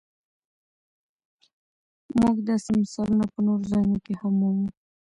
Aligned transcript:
موږ 2.19 2.35
داسې 2.49 2.69
مثالونه 2.79 3.25
په 3.33 3.39
نورو 3.45 3.63
ځایونو 3.71 3.97
کې 4.05 4.13
هم 4.19 4.33
مومو. 4.39 4.67